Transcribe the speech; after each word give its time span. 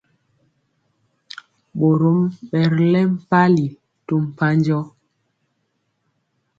Ɓorom 1.77 2.19
ɓɛ 2.49 2.59
ri 2.73 2.85
lɛŋ 2.93 3.05
mpali 3.17 3.65
to 4.05 4.13
mpanjɔ. 4.27 4.79